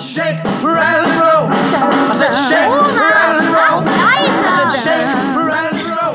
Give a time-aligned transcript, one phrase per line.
[0.00, 1.48] Shake, rattle, roll.
[1.52, 3.82] I said shake, rattle, roll.
[3.86, 6.12] I said shake, rattle, roll.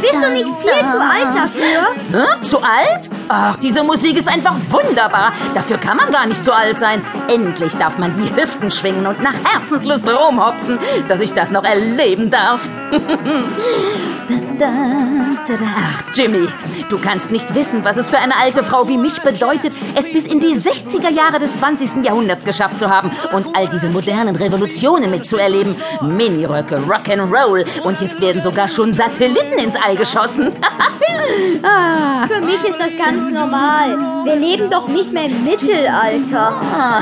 [0.00, 1.80] Bist du nicht viel zu alt dafür?
[2.12, 2.40] Hä?
[2.40, 3.10] Zu alt?
[3.28, 5.32] Ach, diese Musik ist einfach wunderbar.
[5.54, 7.02] Dafür kann man gar nicht zu alt sein.
[7.28, 12.30] Endlich darf man die Hüften schwingen und nach Herzenslust rumhopsen, dass ich das noch erleben
[12.30, 12.60] darf.
[14.62, 16.48] Ach, Jimmy,
[16.88, 20.26] du kannst nicht wissen, was es für eine alte Frau wie mich bedeutet, es bis
[20.26, 22.04] in die 60er Jahre des 20.
[22.04, 25.76] Jahrhunderts geschafft zu haben und all diese modernen Revolutionen mitzuerleben.
[26.02, 30.52] Miniröcke, Rock'n'Roll und jetzt werden sogar schon Satelliten ins All geschossen.
[31.62, 32.26] ah.
[32.26, 33.98] Für mich ist das ganz normal.
[34.24, 36.60] Wir leben doch nicht mehr im Mittelalter.
[36.76, 37.00] Ah.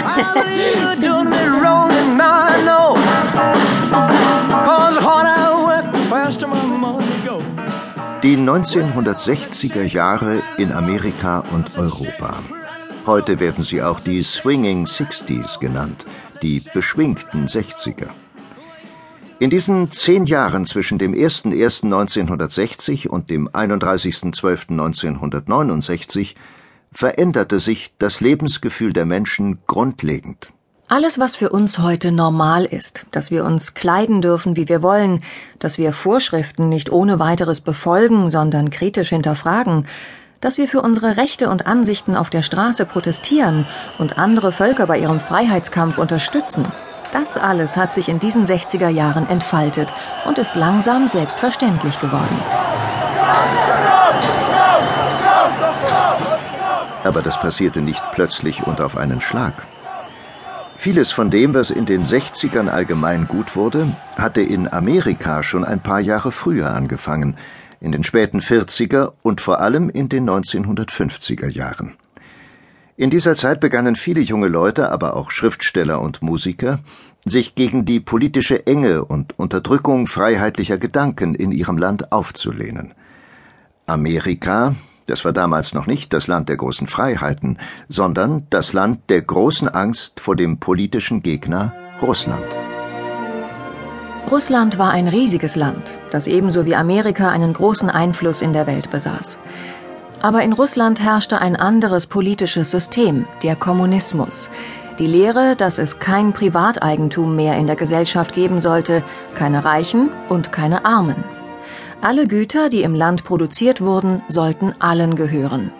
[8.24, 12.42] Die 1960er Jahre in Amerika und Europa.
[13.04, 16.06] Heute werden sie auch die Swinging Sixties genannt,
[16.40, 18.08] die beschwingten 60er.
[19.40, 26.34] In diesen zehn Jahren zwischen dem 01.01.1960 und dem 31.12.1969
[26.92, 30.53] veränderte sich das Lebensgefühl der Menschen grundlegend.
[30.86, 35.22] Alles, was für uns heute normal ist, dass wir uns kleiden dürfen, wie wir wollen,
[35.58, 39.86] dass wir Vorschriften nicht ohne weiteres befolgen, sondern kritisch hinterfragen,
[40.42, 43.66] dass wir für unsere Rechte und Ansichten auf der Straße protestieren
[43.98, 46.66] und andere Völker bei ihrem Freiheitskampf unterstützen,
[47.12, 49.88] das alles hat sich in diesen 60er Jahren entfaltet
[50.26, 52.42] und ist langsam selbstverständlich geworden.
[57.04, 59.66] Aber das passierte nicht plötzlich und auf einen Schlag.
[60.84, 65.82] Vieles von dem, was in den 60ern allgemein gut wurde, hatte in Amerika schon ein
[65.82, 67.38] paar Jahre früher angefangen,
[67.80, 71.94] in den späten 40er und vor allem in den 1950er Jahren.
[72.98, 76.80] In dieser Zeit begannen viele junge Leute, aber auch Schriftsteller und Musiker,
[77.24, 82.92] sich gegen die politische Enge und Unterdrückung freiheitlicher Gedanken in ihrem Land aufzulehnen.
[83.86, 84.74] Amerika,
[85.06, 89.68] das war damals noch nicht das Land der großen Freiheiten, sondern das Land der großen
[89.68, 92.46] Angst vor dem politischen Gegner Russland.
[94.30, 98.90] Russland war ein riesiges Land, das ebenso wie Amerika einen großen Einfluss in der Welt
[98.90, 99.38] besaß.
[100.22, 104.50] Aber in Russland herrschte ein anderes politisches System, der Kommunismus.
[104.98, 109.04] Die Lehre, dass es kein Privateigentum mehr in der Gesellschaft geben sollte,
[109.34, 111.22] keine Reichen und keine Armen.
[112.04, 115.72] Alle Güter, die im Land produziert wurden, sollten allen gehören.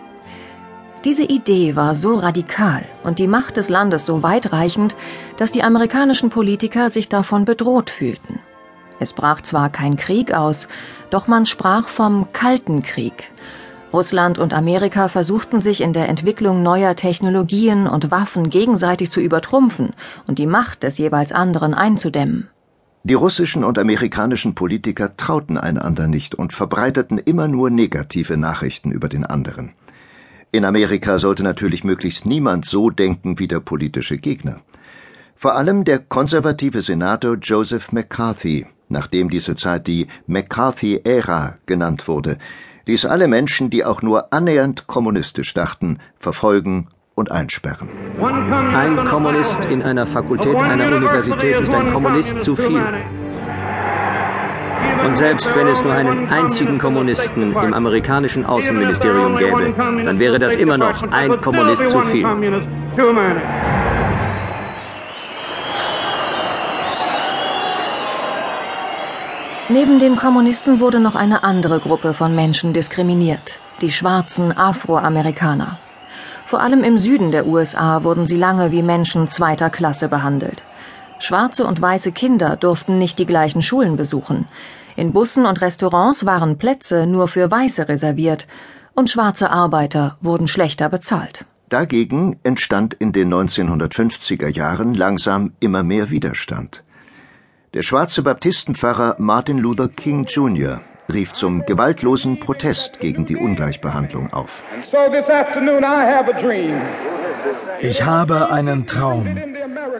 [1.03, 4.95] Diese Idee war so radikal und die Macht des Landes so weitreichend,
[5.37, 8.39] dass die amerikanischen Politiker sich davon bedroht fühlten.
[8.99, 10.67] Es brach zwar kein Krieg aus,
[11.11, 13.29] doch man sprach vom Kalten Krieg.
[13.93, 19.91] Russland und Amerika versuchten sich in der Entwicklung neuer Technologien und Waffen gegenseitig zu übertrumpfen
[20.25, 22.49] und die Macht des jeweils anderen einzudämmen.
[23.07, 29.07] Die russischen und amerikanischen Politiker trauten einander nicht und verbreiteten immer nur negative Nachrichten über
[29.09, 29.73] den anderen.
[30.51, 34.61] In Amerika sollte natürlich möglichst niemand so denken wie der politische Gegner.
[35.35, 42.39] Vor allem der konservative Senator Joseph McCarthy, nachdem diese Zeit die McCarthy-Ära genannt wurde,
[42.87, 47.89] ließ alle Menschen, die auch nur annähernd kommunistisch dachten, verfolgen und einsperren.
[48.21, 52.83] Ein Kommunist in einer Fakultät einer Universität ist ein Kommunist zu viel.
[55.05, 60.55] Und selbst wenn es nur einen einzigen Kommunisten im amerikanischen Außenministerium gäbe, dann wäre das
[60.55, 62.27] immer noch ein Kommunist zu viel.
[69.69, 75.79] Neben den Kommunisten wurde noch eine andere Gruppe von Menschen diskriminiert, die schwarzen Afroamerikaner.
[76.45, 80.63] Vor allem im Süden der USA wurden sie lange wie Menschen zweiter Klasse behandelt.
[81.17, 84.47] Schwarze und weiße Kinder durften nicht die gleichen Schulen besuchen.
[84.95, 88.47] In Bussen und Restaurants waren Plätze nur für Weiße reserviert
[88.93, 91.45] und schwarze Arbeiter wurden schlechter bezahlt.
[91.69, 96.83] Dagegen entstand in den 1950er Jahren langsam immer mehr Widerstand.
[97.73, 100.81] Der schwarze Baptistenpfarrer Martin Luther King Jr
[101.13, 104.63] rief zum gewaltlosen Protest gegen die Ungleichbehandlung auf.
[107.81, 109.37] Ich habe einen Traum,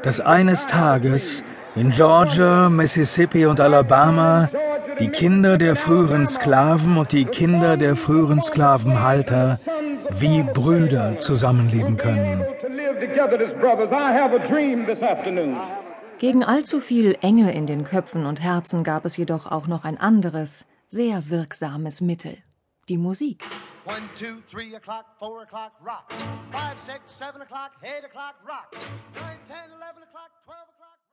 [0.03, 1.43] dass eines Tages
[1.75, 4.49] in Georgia, Mississippi und Alabama
[4.99, 9.59] die Kinder der früheren Sklaven und die Kinder der früheren Sklavenhalter
[10.19, 12.45] wie Brüder zusammenleben können.
[16.17, 19.99] Gegen allzu viel Enge in den Köpfen und Herzen gab es jedoch auch noch ein
[19.99, 22.37] anderes, sehr wirksames Mittel,
[22.89, 23.43] die Musik.
[23.85, 26.11] One, two, three o'clock, four o'clock, rock.
[26.51, 28.73] Five, six, seven o'clock, eight o'clock, rock.
[29.15, 29.95] Nine, ten, eleven.